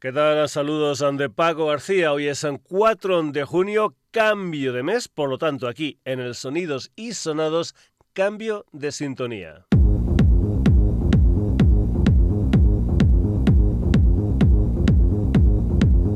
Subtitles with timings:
[0.00, 0.48] ¿Qué tal?
[0.48, 2.12] Saludos de Paco García.
[2.12, 6.36] Hoy es el 4 de junio, cambio de mes, por lo tanto aquí en el
[6.36, 7.74] Sonidos y Sonados,
[8.12, 9.66] cambio de sintonía.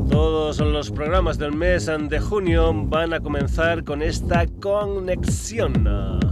[0.08, 6.31] Todos los programas del mes de junio van a comenzar con esta conexión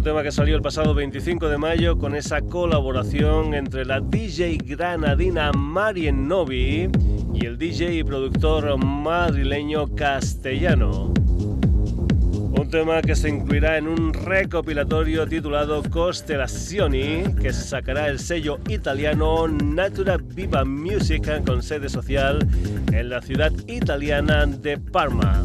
[0.00, 4.56] un tema que salió el pasado 25 de mayo con esa colaboración entre la DJ
[4.64, 6.88] granadina Marien Novi
[7.34, 11.12] y el DJ y productor madrileño castellano.
[11.52, 19.48] Un tema que se incluirá en un recopilatorio titulado Costellazioni, que sacará el sello italiano
[19.48, 22.38] Natura Viva Music con sede social
[22.90, 25.42] en la ciudad italiana de Parma.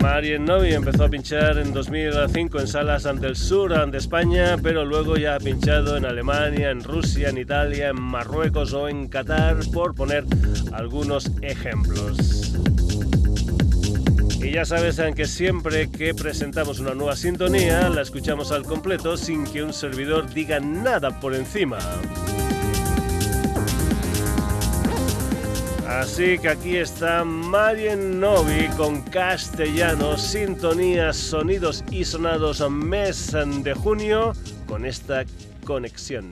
[0.00, 4.84] Marien Novi empezó a pinchar en 2005 en salas ante el sur de España, pero
[4.84, 9.58] luego ya ha pinchado en Alemania, en Rusia, en Italia, en Marruecos o en Qatar,
[9.72, 10.24] por poner
[10.72, 12.54] algunos ejemplos.
[14.42, 19.44] Y ya sabes que siempre que presentamos una nueva sintonía, la escuchamos al completo sin
[19.44, 21.78] que un servidor diga nada por encima.
[25.90, 33.32] Así que aquí está Marien Novi con castellano, sintonías, sonidos y sonados mes
[33.64, 34.32] de junio
[34.68, 35.24] con esta
[35.64, 36.30] conexión.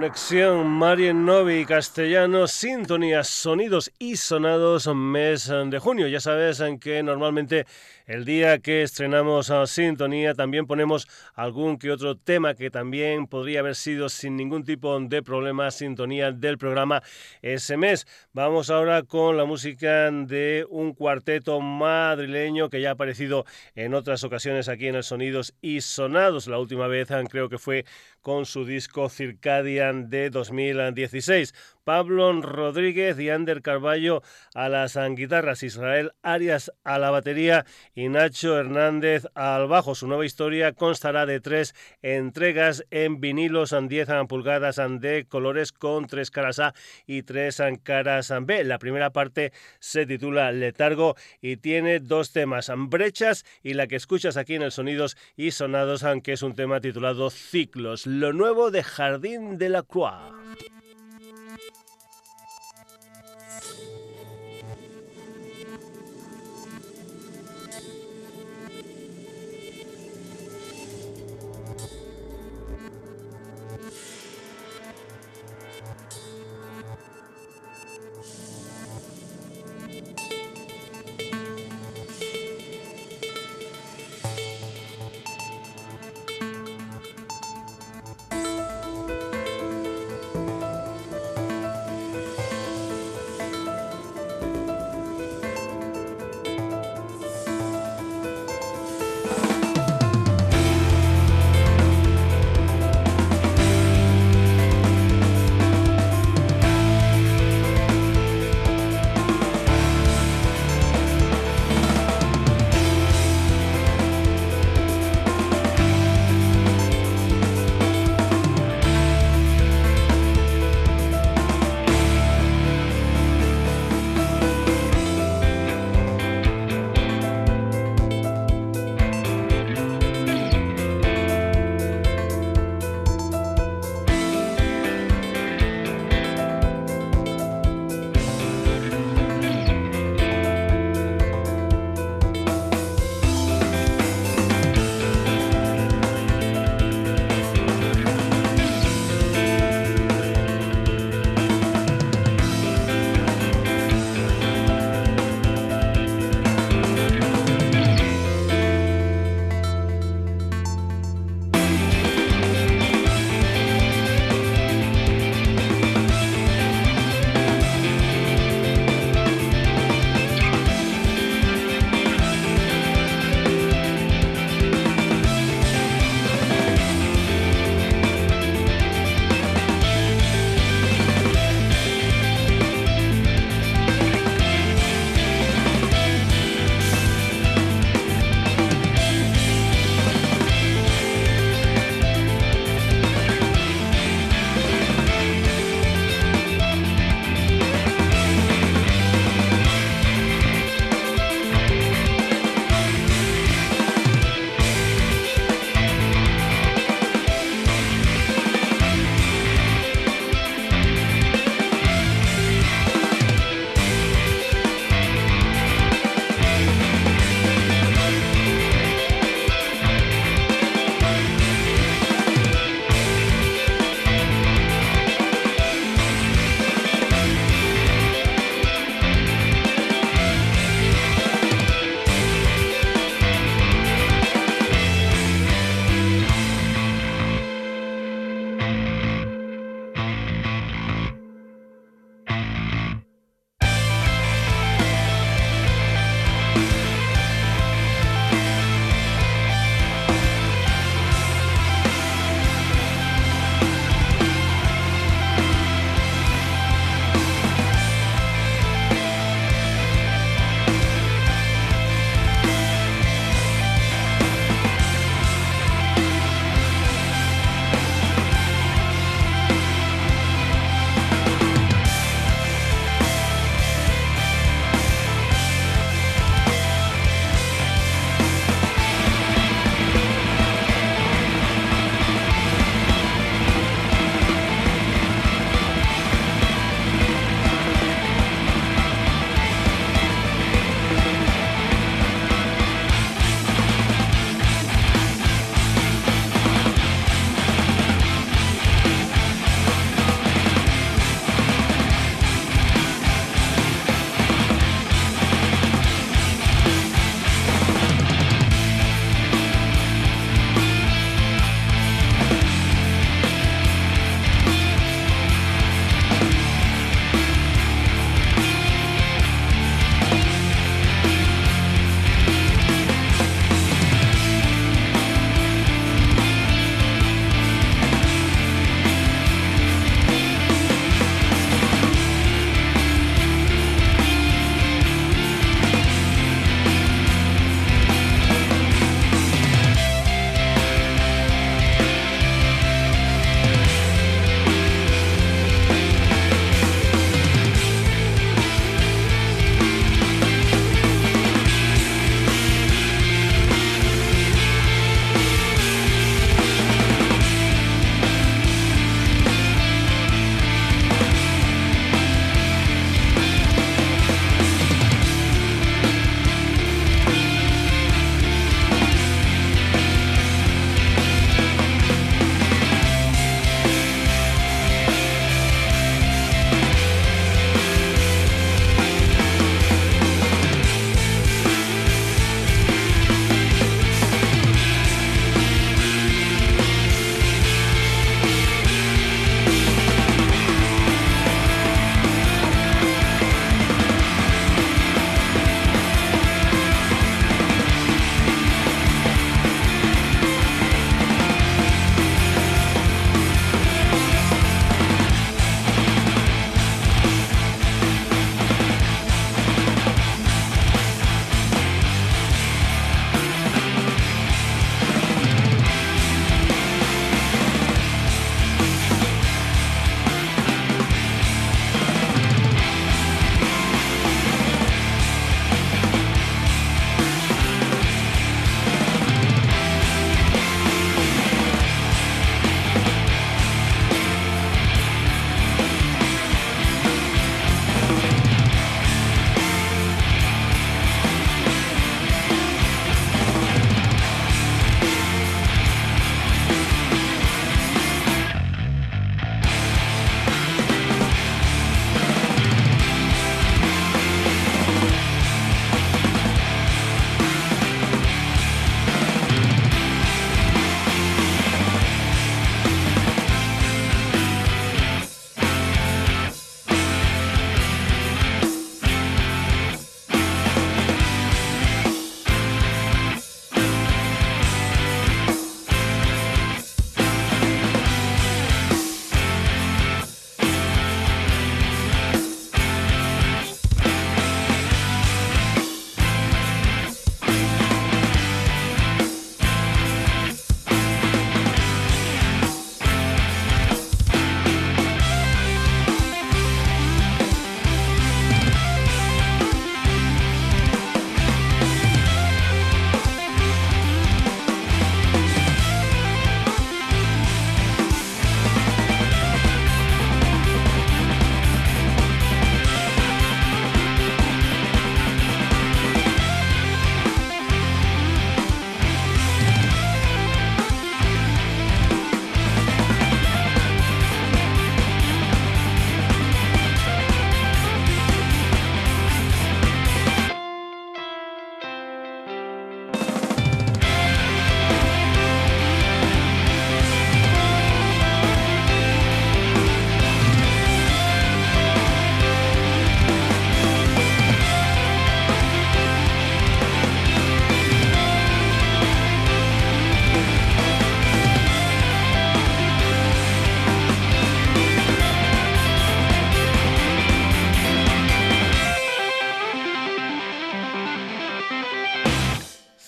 [0.00, 6.08] Conexión Marien Novi Castellano, sintonías, sonidos y sonados mes de junio.
[6.08, 7.66] Ya sabes en que normalmente
[8.06, 13.60] el día que estrenamos a Sintonía también ponemos algún que otro tema que también podría
[13.60, 17.02] haber sido sin ningún tipo de problema sintonía del programa
[17.42, 18.06] ese mes.
[18.32, 23.44] Vamos ahora con la música de un cuarteto madrileño que ya ha aparecido
[23.74, 26.48] en otras ocasiones aquí en el Sonidos y Sonados.
[26.48, 27.84] La última vez creo que fue
[28.20, 31.54] con su disco Circadian de 2016.
[31.90, 34.22] Pablo Rodríguez y Ander Carballo
[34.54, 37.66] a las guitarras, Israel Arias a la batería
[37.96, 39.96] y Nacho Hernández al bajo.
[39.96, 46.06] Su nueva historia constará de tres entregas en vinilos en 10 pulgadas de colores con
[46.06, 46.74] tres caras A
[47.08, 48.62] y tres caras B.
[48.62, 54.36] La primera parte se titula Letargo y tiene dos temas, brechas y la que escuchas
[54.36, 58.06] aquí en el Sonidos y Sonados, aunque es un tema titulado Ciclos.
[58.06, 60.79] Lo nuevo de Jardín de la Croix.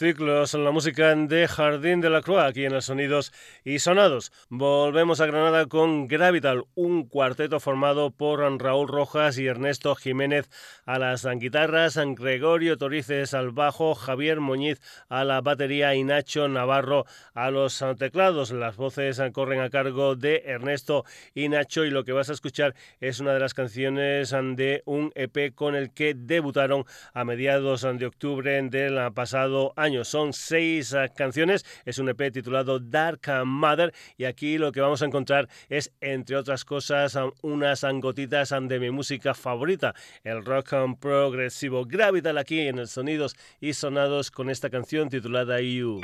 [0.02, 3.32] Ciclos en la música de Jardín de la Croix, aquí en los Sonidos
[3.64, 4.32] y Sonados.
[4.48, 10.50] Volvemos a Granada con Gravital, un cuarteto formado por Raúl Rojas y Ernesto Jiménez
[10.86, 17.04] a las guitarras, Gregorio Torices al bajo, Javier Moñiz a la batería y Nacho Navarro
[17.32, 18.50] a los teclados.
[18.50, 22.74] Las voces corren a cargo de Ernesto y Nacho y lo que vas a escuchar
[22.98, 28.06] es una de las canciones de un EP con el que debutaron a mediados de
[28.06, 29.91] octubre del pasado año.
[30.04, 35.02] Son seis ah, canciones, es un EP titulado Dark Mother y aquí lo que vamos
[35.02, 40.72] a encontrar es, entre otras cosas, unas gotitas ah, de mi música favorita, el rock
[40.98, 41.84] progresivo.
[41.84, 46.00] Gravital aquí en el Sonidos y Sonados con esta canción titulada You.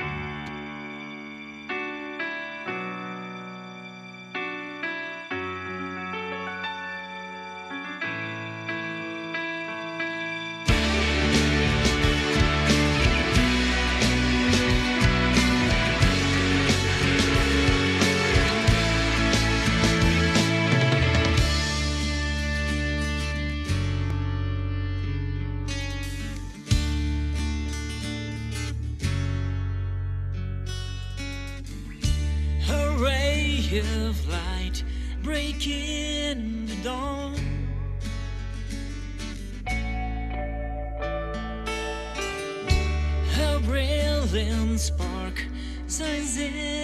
[46.29, 46.78] is it?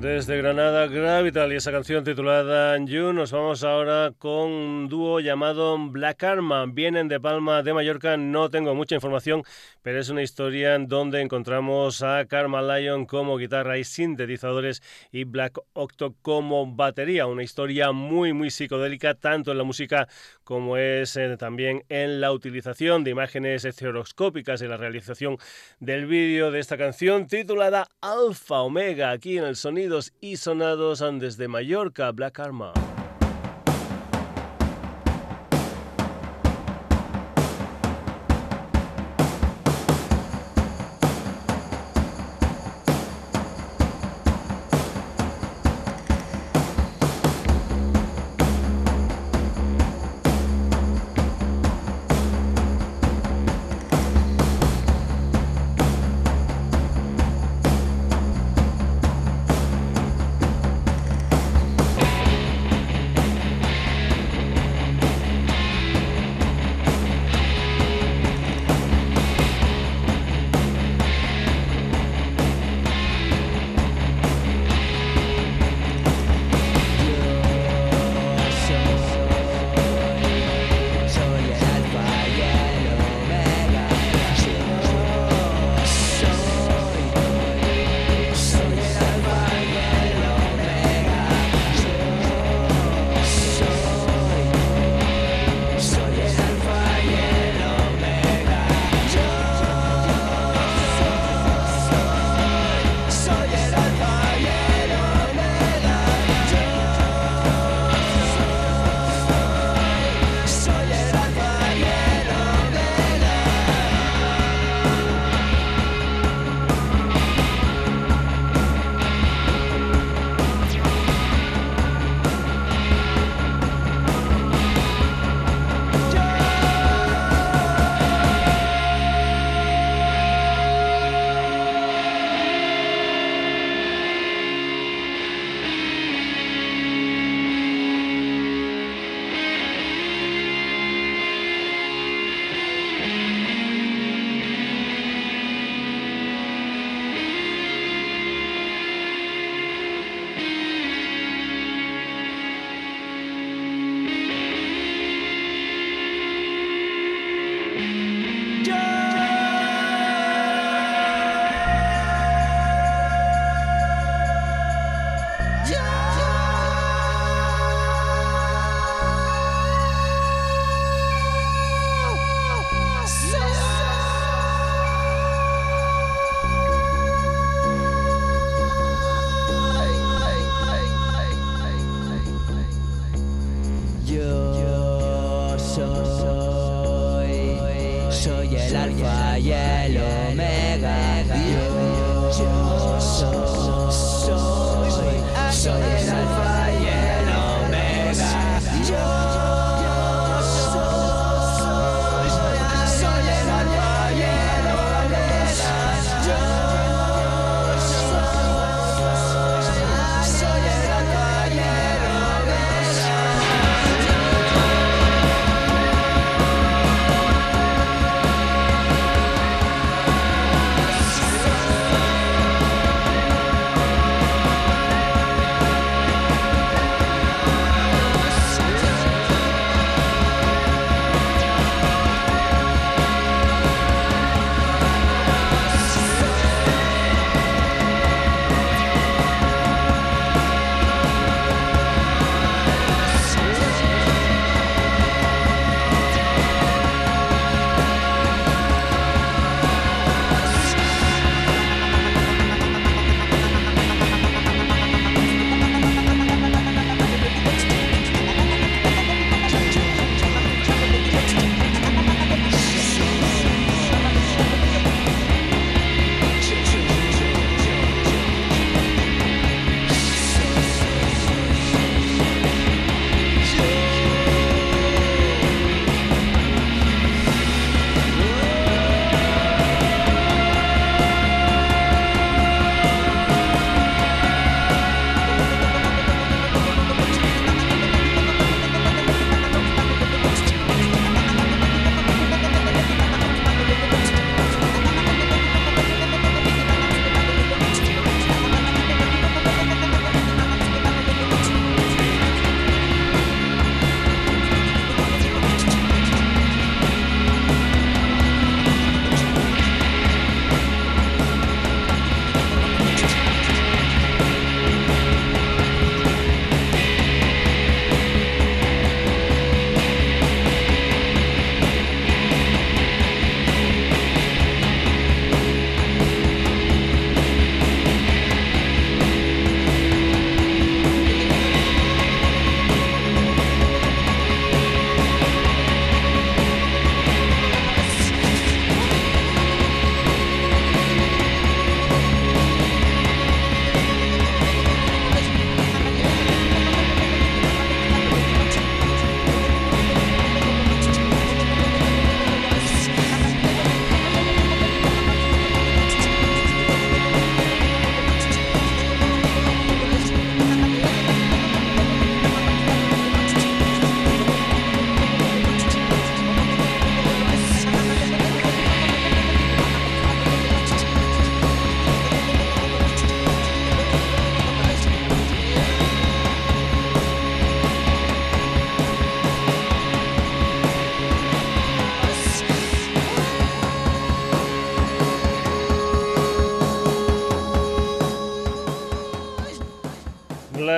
[0.00, 5.78] Desde Granada Gravital y esa canción titulada You, nos vamos ahora con un dúo llamado
[5.88, 6.66] Black Arma.
[6.66, 9.42] Vienen de Palma de Mallorca, no tengo mucha información,
[9.80, 15.58] pero es una historia donde encontramos a Karma Lion como guitarra y sintetizadores y Black
[15.72, 17.26] Octo como batería.
[17.26, 20.08] Una historia muy, muy psicodélica, tanto en la música
[20.44, 25.38] como es eh, también en la utilización de imágenes estereoscópicas en la realización
[25.80, 29.85] del vídeo de esta canción titulada Alfa Omega, aquí en el sonido
[30.20, 32.72] y sonados desde Mallorca, Black Arma.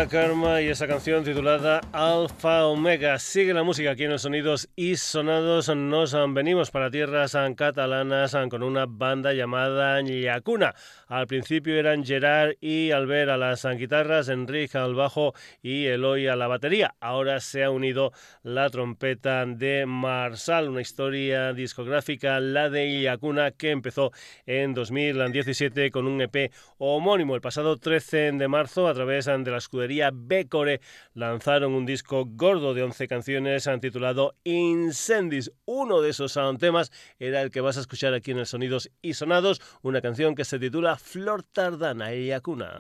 [0.09, 3.19] Karma y esa canción titulada Alfa Omega.
[3.19, 5.75] Sigue la música aquí en los sonidos y sonados.
[5.75, 10.73] Nos venimos para tierras catalanas con una banda llamada Yacuna.
[11.09, 16.37] Al principio eran Gerard y Albert a las guitarras, Enrique al bajo y Eloy a
[16.37, 16.95] la batería.
[17.01, 18.13] Ahora se ha unido
[18.45, 24.13] la trompeta de Marsal, una historia discográfica, la de Yacuna, que empezó
[24.47, 27.35] en 2017 con un EP homónimo.
[27.35, 30.81] El pasado 13 de marzo, a través de la escudería Becore
[31.15, 34.37] lanzaron un disco gordo de 11 canciones titulado
[34.71, 35.51] Incendis.
[35.65, 39.15] Uno de esos temas era el que vas a escuchar aquí en el Sonidos y
[39.15, 42.77] Sonados, una canción que se titula Flor Tardana y Acuna.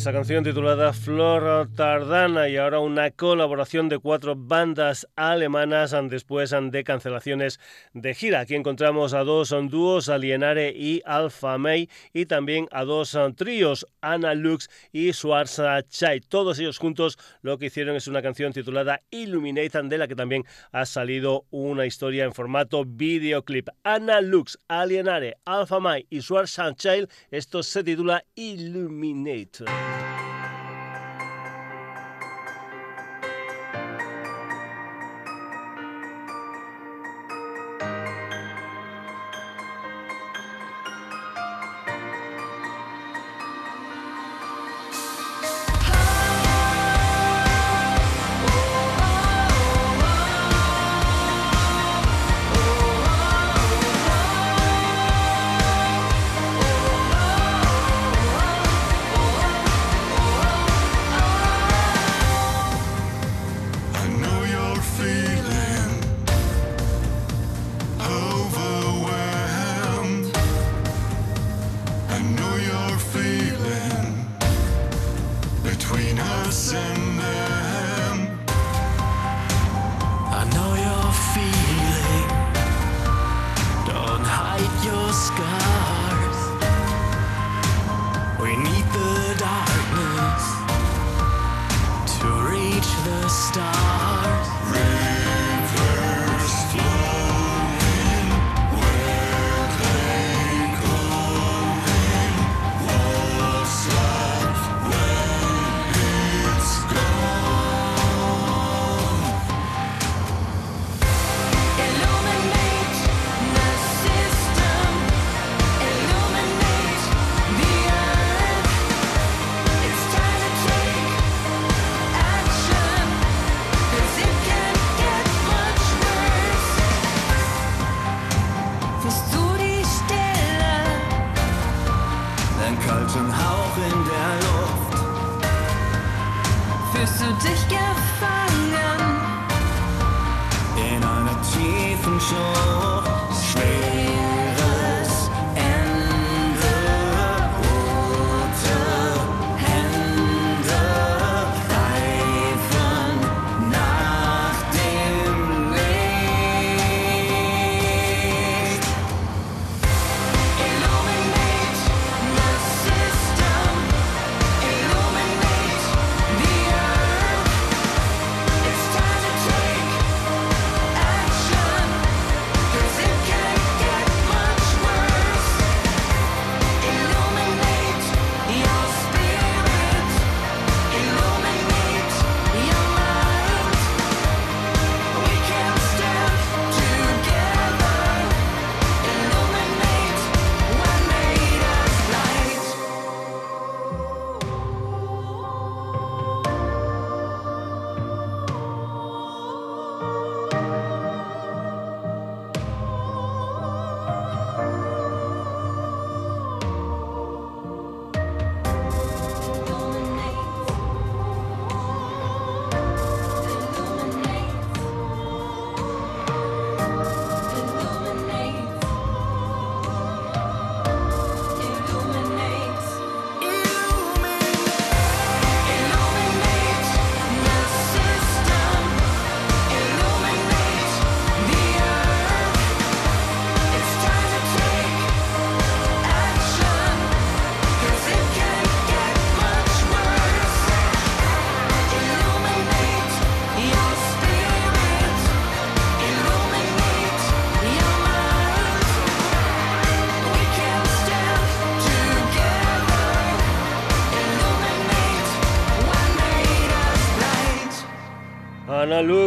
[0.00, 6.84] Esa canción titulada Flor Tardana y ahora una colaboración de cuatro bandas alemanas después de
[6.84, 7.60] cancelaciones
[7.92, 8.40] de gira.
[8.40, 14.32] Aquí encontramos a dos dúos, Alienare y Alpha May, y también a dos tríos, Anna
[14.34, 16.20] Lux y Schwarza Chai.
[16.20, 20.46] Todos ellos juntos lo que hicieron es una canción titulada Illuminate, de la que también
[20.72, 23.68] ha salido una historia en formato videoclip.
[23.82, 29.89] Anna Lux, Alienare, Alpha May y Schwarza Chai, esto se titula Illuminate.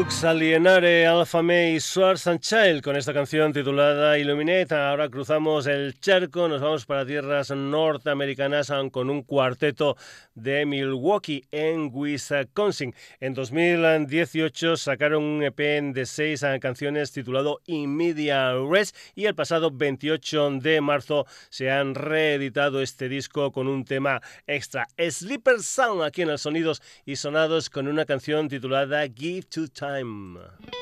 [0.03, 4.75] Lux, Alienare, Alpha May, Swords and Child con esta canción titulada Illuminate.
[4.75, 9.95] Ahora cruzamos el charco, nos vamos para tierras norteamericanas con un cuarteto
[10.35, 12.93] de Milwaukee en Wisconsin.
[13.21, 15.57] En 2018 sacaron un EP
[15.93, 22.81] de seis canciones titulado Immediate Rest y el pasado 28 de marzo se han reeditado
[22.81, 24.85] este disco con un tema extra.
[24.97, 29.92] Sleeper Sound aquí en el Sonidos y Sonados con una canción titulada Give to Time.
[29.93, 30.73] Illuminate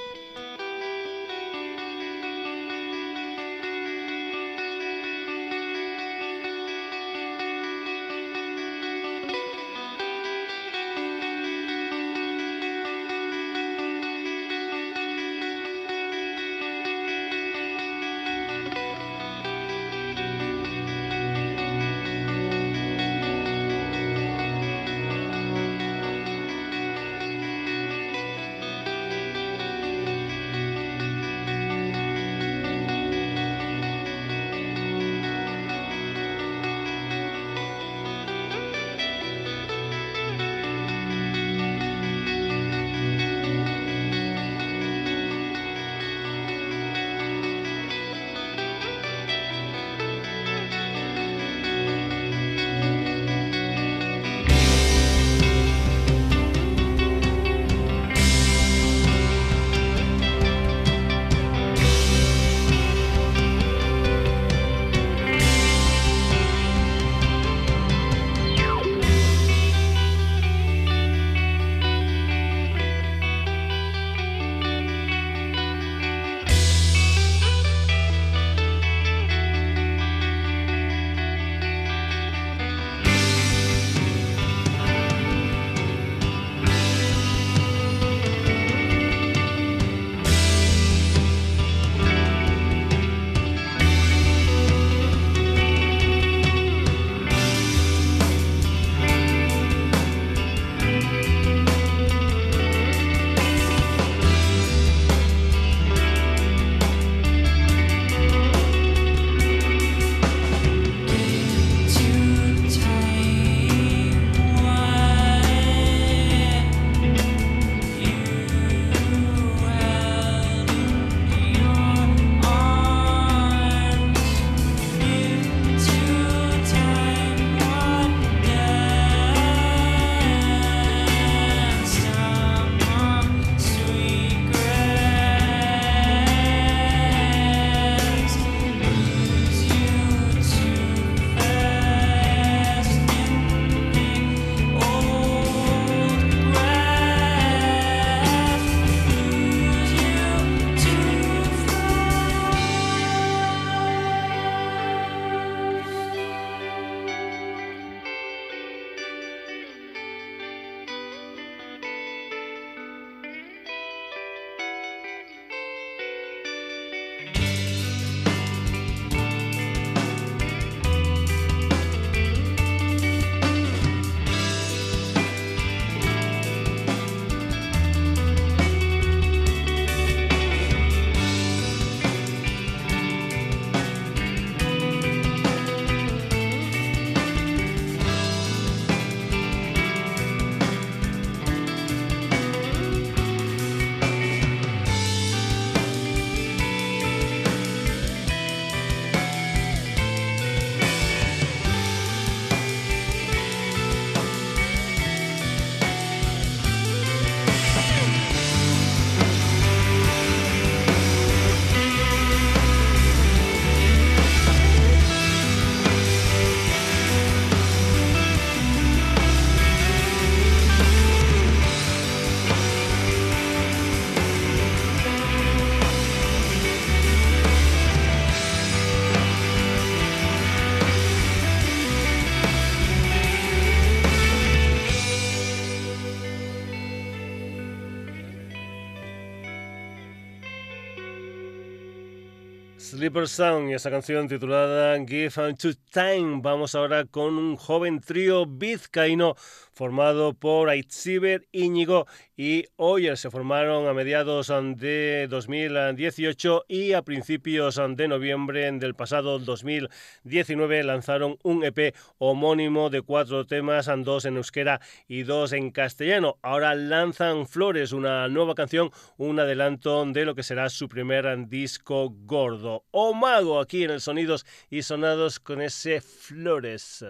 [243.01, 246.39] Sleeper Sound y esa canción titulada Give to Time.
[246.43, 249.35] Vamos ahora con un joven trío vizcaíno
[249.81, 252.05] formado por Aitziber, Íñigo
[252.37, 253.17] y Oyer.
[253.17, 261.39] Se formaron a mediados de 2018 y a principios de noviembre del pasado 2019 lanzaron
[261.41, 266.37] un EP homónimo de cuatro temas, dos en euskera y dos en castellano.
[266.43, 272.11] Ahora lanzan Flores, una nueva canción, un adelanto de lo que será su primer disco
[272.11, 272.85] gordo.
[272.91, 277.03] O Mago aquí en el Sonidos y Sonados con ese Flores.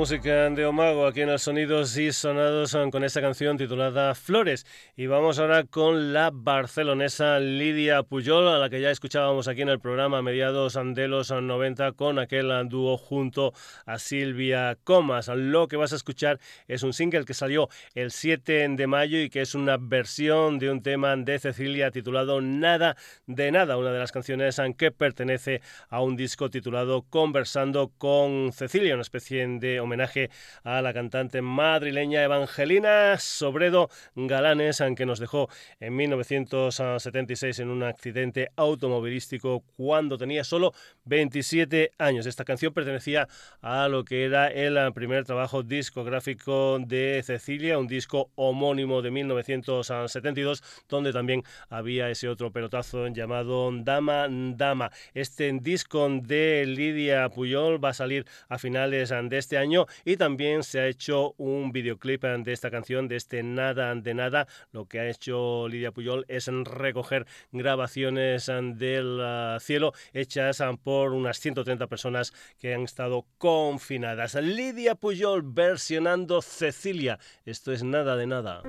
[0.00, 4.64] Música de Omago aquí en los Sonidos y Sonados con esta canción titulada Flores.
[4.96, 9.68] Y vamos ahora con la barcelonesa Lidia Puyol, a la que ya escuchábamos aquí en
[9.68, 13.52] el programa a mediados de los 90 con aquel dúo junto
[13.84, 15.28] a Silvia Comas.
[15.28, 19.28] Lo que vas a escuchar es un single que salió el 7 de mayo y
[19.28, 22.96] que es una versión de un tema de Cecilia titulado Nada
[23.26, 28.94] de Nada, una de las canciones que pertenece a un disco titulado Conversando con Cecilia,
[28.94, 30.30] una especie de homenaje
[30.62, 35.48] a la cantante madrileña Evangelina Sobredo Galanes, que nos dejó
[35.80, 40.72] en 1976 en un accidente automovilístico cuando tenía solo
[41.06, 42.26] 27 años.
[42.26, 43.26] Esta canción pertenecía
[43.62, 50.62] a lo que era el primer trabajo discográfico de Cecilia, un disco homónimo de 1972,
[50.88, 54.92] donde también había ese otro pelotazo llamado Dama Dama.
[55.14, 60.62] Este disco de Lidia Puyol va a salir a finales de este año y también
[60.62, 64.46] se ha hecho un videoclip de esta canción, de este Nada de Nada.
[64.72, 71.38] Lo que ha hecho Lidia Puyol es recoger grabaciones del ah, cielo hechas por unas
[71.38, 74.34] 130 personas que han estado confinadas.
[74.34, 77.18] Lidia Puyol versionando Cecilia.
[77.44, 78.62] Esto es Nada de Nada.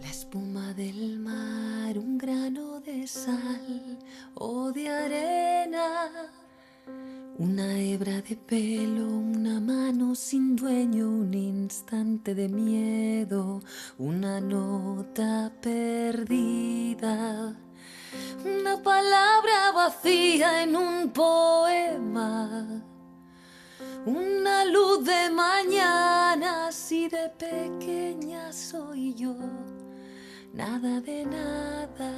[0.00, 1.63] La espuma del mar,
[1.98, 3.98] un grano de sal
[4.34, 6.10] o de arena.
[7.38, 13.60] Una hebra de pelo, una mano sin dueño, un instante de miedo,
[13.98, 17.56] una nota perdida,
[18.44, 22.82] una palabra vacía en un poema,
[24.06, 29.34] una luz de mañana, así de pequeña soy yo,
[30.54, 32.12] nada de nada.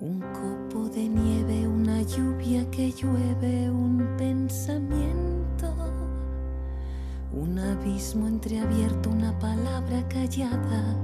[0.00, 5.72] Un copo de nieve, una lluvia que llueve, un pensamiento.
[7.32, 10.96] Un abismo entreabierto, una palabra callada,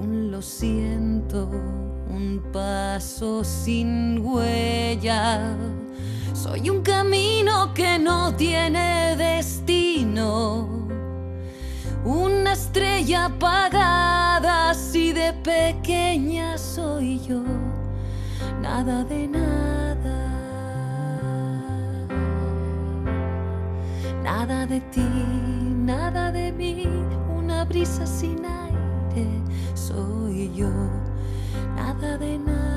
[0.00, 1.48] un lo siento,
[2.08, 5.56] un paso sin huella.
[6.34, 10.79] Soy un camino que no tiene destino.
[12.04, 17.42] Una estrella apagada, así de pequeña soy yo
[18.60, 20.18] nada de nada.
[24.22, 25.08] Nada de ti,
[25.84, 26.86] nada de mí,
[27.36, 29.28] una brisa sin aire
[29.74, 30.70] soy yo,
[31.76, 32.69] nada de nadie.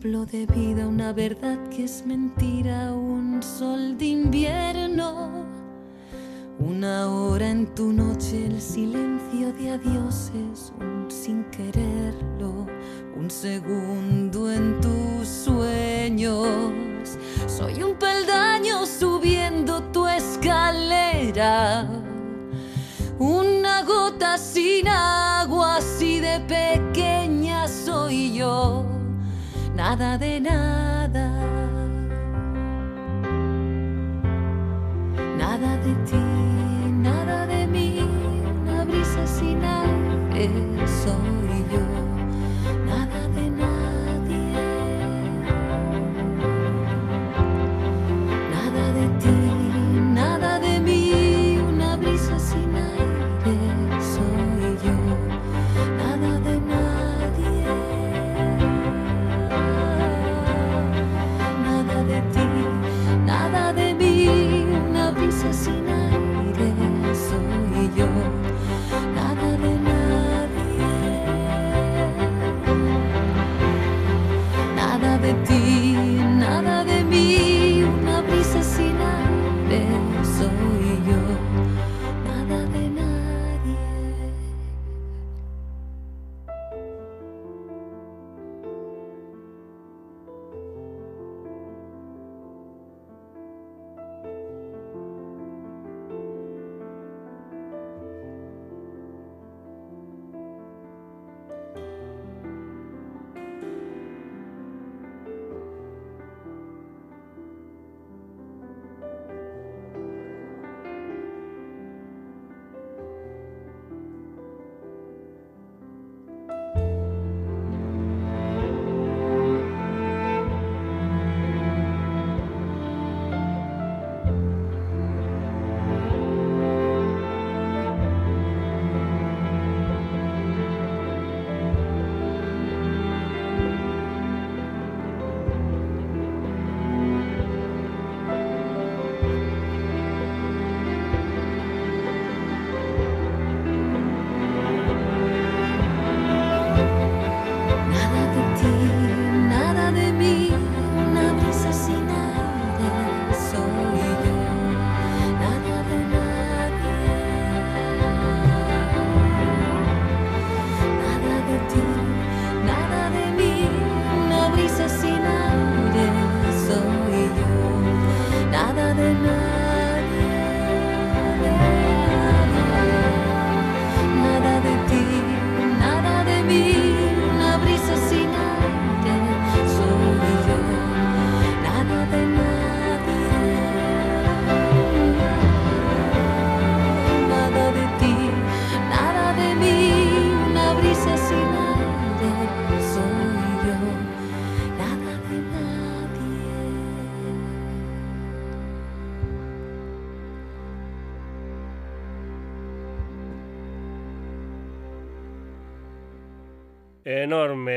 [0.00, 5.44] Soplo de vida, una verdad que es mentira, un sol de invierno.
[6.58, 12.66] Una hora en tu noche, el silencio de adioses, un sin quererlo,
[13.14, 16.48] un segundo en tus sueños.
[17.46, 21.86] Soy un peldaño subiendo tu escalera.
[23.18, 28.99] Una gota sin agua, así de pequeña soy yo,
[29.80, 31.26] nada de nada.
[35.38, 36.22] Nada de ti,
[37.08, 37.88] nada de mí,
[38.60, 41.39] una brisa sin aire soy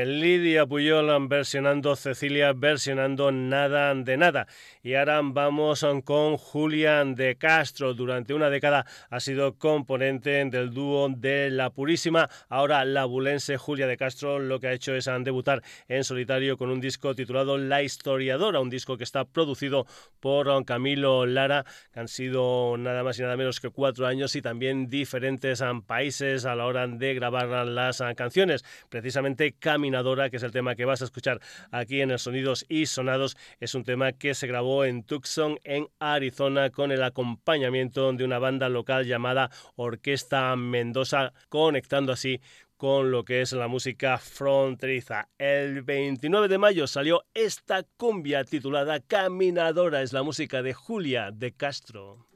[0.04, 0.33] enorme.
[0.66, 4.46] Puyol versionando Cecilia, versionando Nada de Nada.
[4.82, 7.94] Y ahora vamos con Julián de Castro.
[7.94, 12.28] Durante una década ha sido componente del dúo de La Purísima.
[12.48, 16.70] Ahora la bulense Julia de Castro lo que ha hecho es debutar en solitario con
[16.70, 19.86] un disco titulado La Historiadora, un disco que está producido
[20.20, 24.42] por Camilo Lara, que han sido nada más y nada menos que cuatro años y
[24.42, 28.64] también diferentes países a la hora de grabar las canciones.
[28.88, 31.40] Precisamente Caminadora, que es el tema que vas a escuchar
[31.70, 35.88] aquí en el Sonidos y Sonados, es un tema que se grabó en Tucson, en
[35.98, 42.40] Arizona, con el acompañamiento de una banda local llamada Orquesta Mendoza, conectando así
[42.76, 45.28] con lo que es la música fronteriza.
[45.38, 51.52] El 29 de mayo salió esta cumbia titulada Caminadora, es la música de Julia de
[51.52, 52.26] Castro.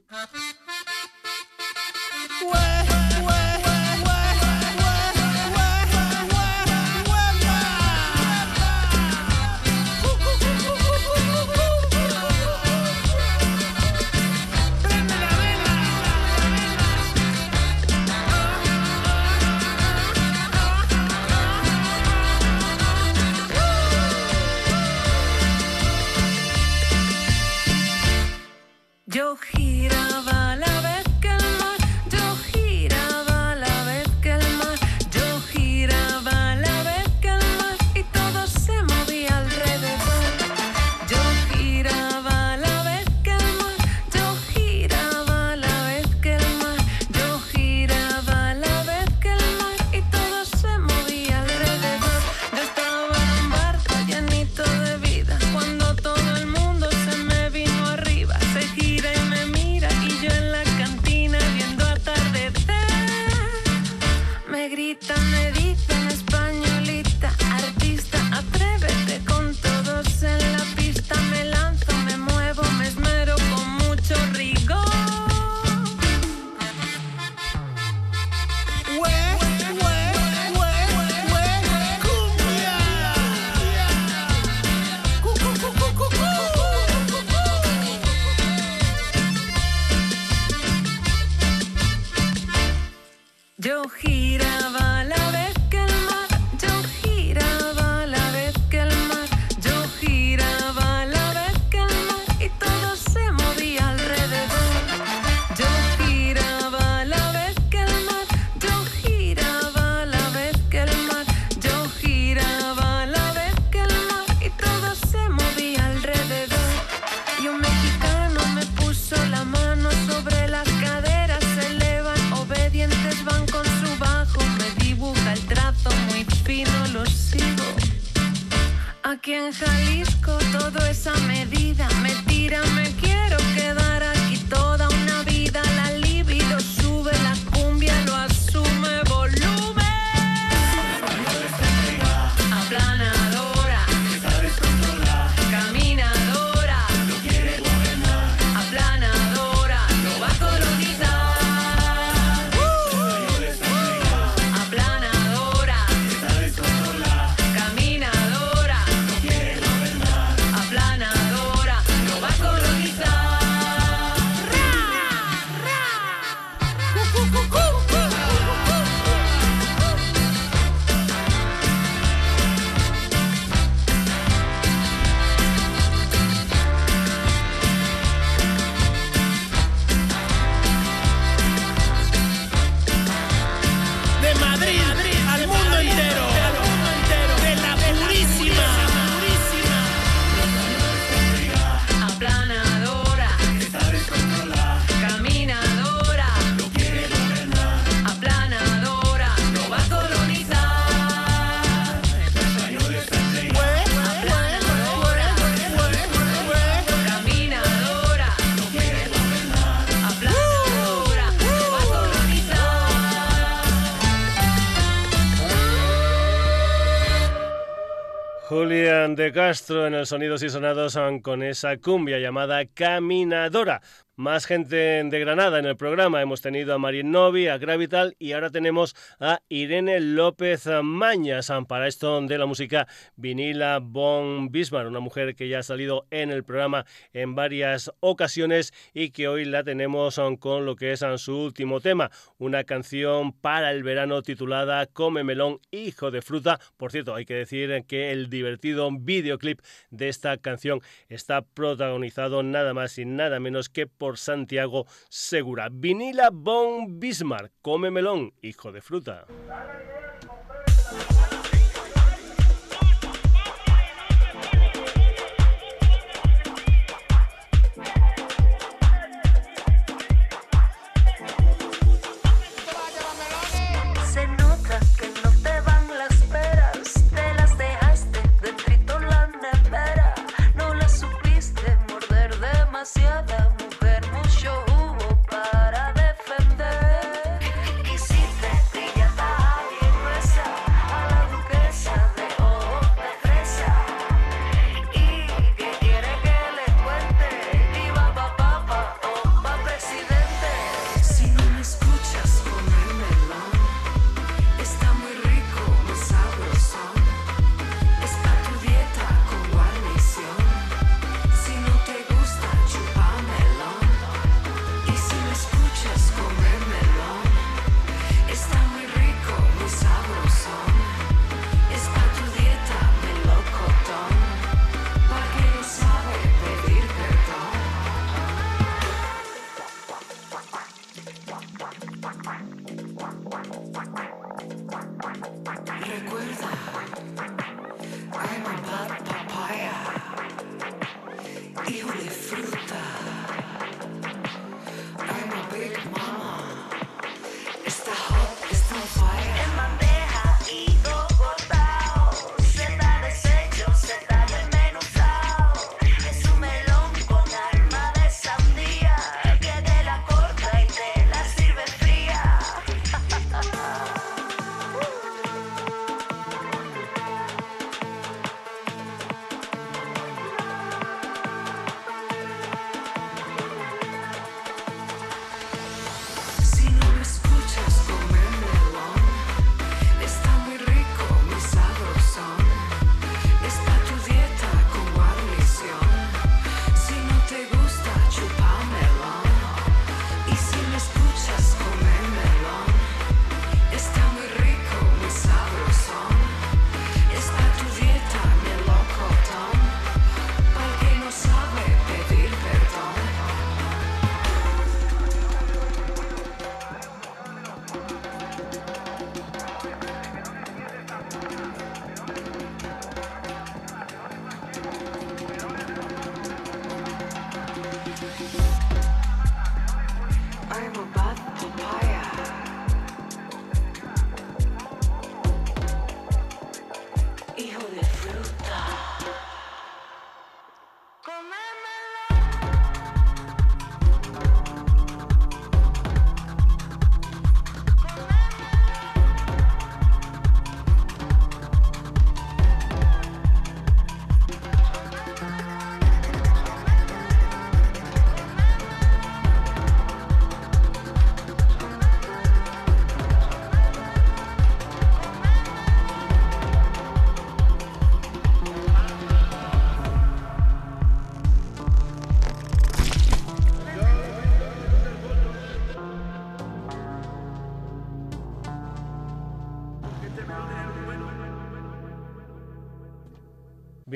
[219.31, 223.81] Julián de Castro en el Sonidos y Sonados con esa cumbia llamada Caminadora.
[224.19, 226.21] Más gente de Granada en el programa.
[226.21, 231.49] Hemos tenido a Marien Novi, a Gravital y ahora tenemos a Irene López Mañas.
[231.69, 236.31] Para esto de la música vinila Von Bismarck, una mujer que ya ha salido en
[236.31, 241.37] el programa en varias ocasiones y que hoy la tenemos con lo que es su
[241.37, 246.59] último tema, una canción para el verano titulada Come melón, hijo de fruta.
[246.75, 249.58] Por cierto, hay que decir que el divertido videoclip
[249.89, 255.69] de esta canción está protagonizado nada más y nada menos que por Santiago Segura.
[255.71, 259.25] Vinila Bon Bismarck, come melón, hijo de fruta.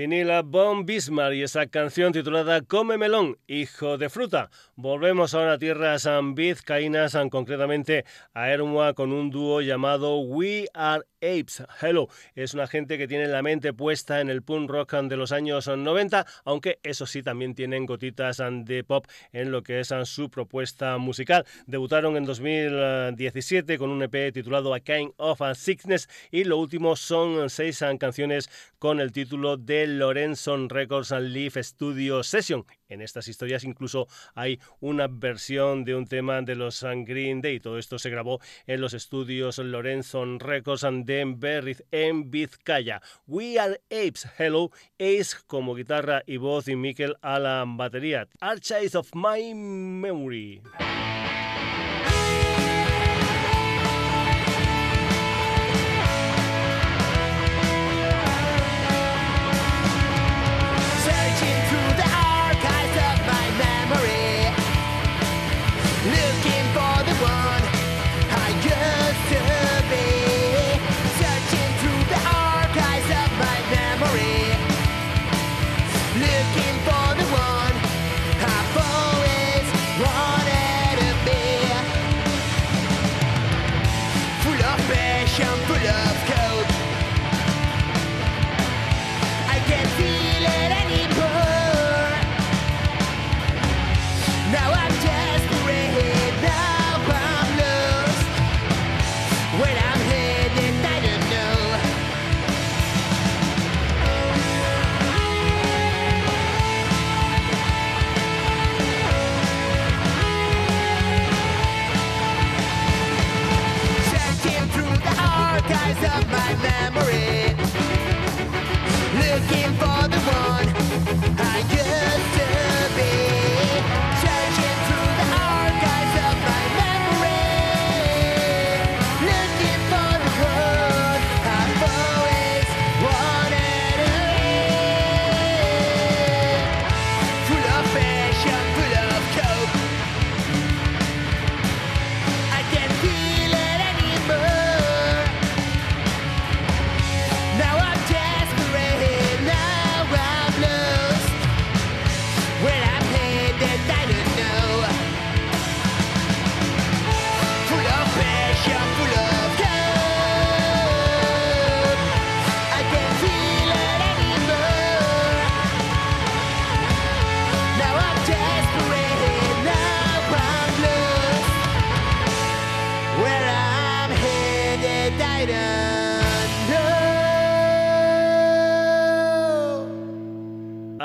[0.04, 4.50] Vinila Bon Bismarck y esa canción titulada Come melón, hijo de fruta.
[4.76, 11.64] Volvemos ahora a tierras vizcaínas, concretamente a Ermua con un dúo llamado We Are Apes.
[11.82, 15.32] Hello, es una gente que tiene la mente puesta en el punk rock de los
[15.32, 20.30] años 90, aunque eso sí también tienen gotitas de pop en lo que es su
[20.30, 21.46] propuesta musical.
[21.66, 26.96] Debutaron en 2017 con un EP titulado A Kind of a Sickness y lo último
[26.96, 32.66] son seis canciones con el título de Lorenzo Records and Live Studio Session.
[32.94, 33.64] En estas historias.
[33.64, 37.60] Incluso hay una versión de un tema de los Green Day.
[37.60, 43.02] Todo esto se grabó en los estudios Lorenzo Records de Berriz en Vizcaya.
[43.28, 48.28] We Are Apes, Hello, Ace como guitarra y voz y Mikel a la batería.
[48.40, 50.62] Archives of My Memory.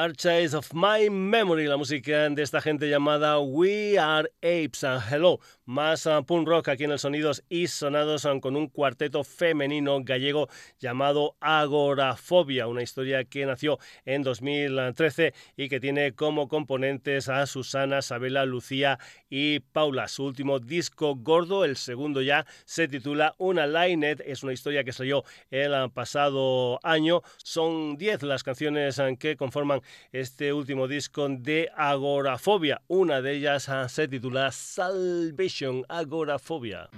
[0.08, 4.82] lot of Archives of My Memory, la música de esta gente llamada We Are Apes.
[4.82, 8.66] Uh, hello, más uh, punk rock aquí en el Sonidos y Sonados uh, con un
[8.66, 10.48] cuarteto femenino gallego
[10.80, 18.02] llamado Agorafobia, una historia que nació en 2013 y que tiene como componentes a Susana,
[18.02, 18.98] Sabela, Lucía
[19.30, 20.08] y Paula.
[20.08, 24.92] Su último disco gordo, el segundo ya, se titula Una Linet, es una historia que
[24.92, 27.22] salió el uh, pasado año.
[27.36, 29.80] Son 10 las canciones que conforman
[30.12, 32.82] este último disco de Agorafobia.
[32.88, 36.88] Una de ellas uh, se titula Salvation Agorafobia.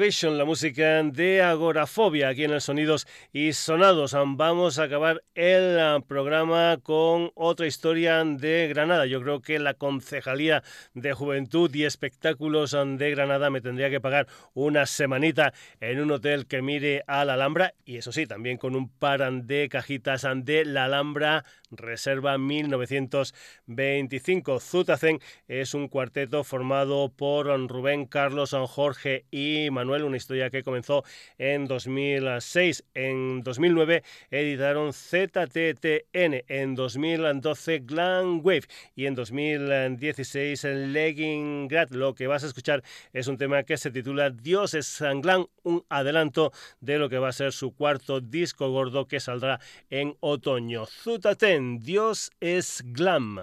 [0.00, 4.16] La música de Agorafobia aquí en el Sonidos y Sonados.
[4.28, 9.04] Vamos a acabar el ah, programa con otra historia de Granada.
[9.04, 10.62] Yo creo que la Concejalía
[10.94, 16.10] de Juventud y Espectáculos ah, de Granada me tendría que pagar una semanita en un
[16.12, 20.24] hotel que mire a la Alhambra y eso sí, también con un par de cajitas
[20.24, 24.60] ah, de la Alhambra Reserva 1925.
[24.60, 31.04] Zutazen es un cuarteto formado por Rubén, Carlos, Jorge y Manuel, una historia que comenzó
[31.38, 32.84] en 2006.
[32.94, 38.64] En 2009 editaron ZTTN, en 2012 Glam Wave
[38.96, 41.90] y en 2016 Legginggrad.
[41.90, 45.84] Lo que vas a escuchar es un tema que se titula Dios es Glam, un
[45.88, 49.60] adelanto de lo que va a ser su cuarto disco gordo que saldrá
[49.90, 50.86] en otoño.
[50.86, 53.38] Zutaten Dios es glam.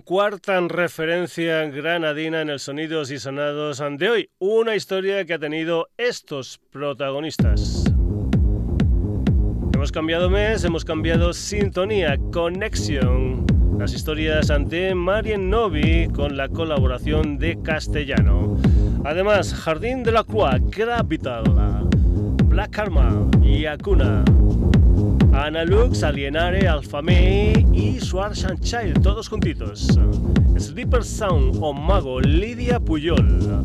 [0.00, 4.30] Cuarta referencia granadina en el Sonidos y Sonados de hoy.
[4.38, 7.84] Una historia que ha tenido estos protagonistas.
[9.74, 13.46] Hemos cambiado mes, hemos cambiado sintonía, Connection.
[13.78, 18.56] Las historias ante Marien Novi con la colaboración de Castellano.
[19.04, 21.44] Además, Jardín de la Croix, Capital,
[22.44, 24.24] Black Karma y Acuna.
[25.38, 29.98] Ana Lux, Alienare, Alfamé y Swartz and Child, todos juntitos.
[30.56, 33.62] Sleeper Sound, Omago, Lidia Puyol.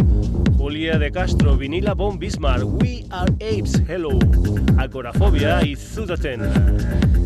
[0.56, 4.20] Julia de Castro, Vinila Bon Bismarck, We Are Apes, Hello,
[4.78, 6.42] Agorafobia y Zudaten.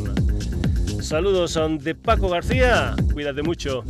[1.01, 3.85] Saludos son de Paco García, cuídate mucho.